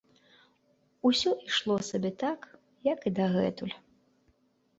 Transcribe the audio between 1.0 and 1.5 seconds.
Усё